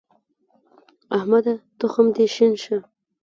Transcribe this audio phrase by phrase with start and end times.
[1.17, 1.53] احمده!
[1.79, 2.77] تخم دې شين شه.